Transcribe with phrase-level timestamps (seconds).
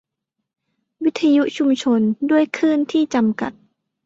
[1.03, 1.99] วิทยุชุมชน:
[2.29, 3.51] ด้วยคลื่นที่จำกัด